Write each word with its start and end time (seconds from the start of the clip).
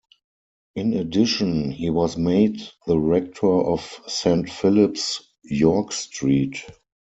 In 0.73 0.93
addition, 0.95 1.69
he 1.69 1.91
was 1.91 2.17
made 2.17 2.59
the 2.87 2.97
rector 2.97 3.45
of 3.61 4.01
Saint 4.07 4.49
Philip's, 4.49 5.21
York 5.43 5.91
Street. 5.91 6.63